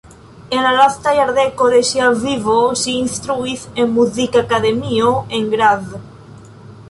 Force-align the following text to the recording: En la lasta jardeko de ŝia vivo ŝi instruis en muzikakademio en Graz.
En 0.53 0.63
la 0.67 0.69
lasta 0.75 1.11
jardeko 1.17 1.67
de 1.73 1.81
ŝia 1.89 2.07
vivo 2.23 2.55
ŝi 2.83 2.95
instruis 3.01 3.67
en 3.83 3.93
muzikakademio 3.99 5.11
en 5.39 5.45
Graz. 5.55 5.93